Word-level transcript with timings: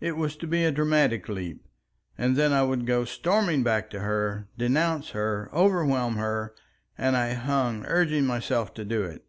It 0.00 0.16
was 0.16 0.34
to 0.38 0.48
be 0.48 0.64
a 0.64 0.72
dramatic 0.72 1.28
leap, 1.28 1.64
and 2.18 2.34
then 2.34 2.52
I 2.52 2.64
would 2.64 2.86
go 2.88 3.04
storming 3.04 3.62
back 3.62 3.88
to 3.90 4.00
her, 4.00 4.48
denounce 4.58 5.10
her, 5.10 5.48
overwhelm 5.52 6.16
her; 6.16 6.56
and 6.98 7.16
I 7.16 7.34
hung, 7.34 7.86
urging 7.86 8.26
myself 8.26 8.74
to 8.74 8.84
do 8.84 9.04
it. 9.04 9.24